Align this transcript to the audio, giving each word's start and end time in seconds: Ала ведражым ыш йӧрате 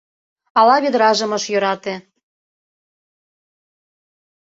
Ала 0.59 0.75
ведражым 0.83 1.31
ыш 1.37 1.43
йӧрате 1.51 1.95